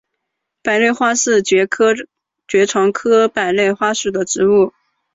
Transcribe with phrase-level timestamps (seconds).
[0.63, 1.67] 百簕花是爵
[2.65, 4.73] 床科百簕花属的植物。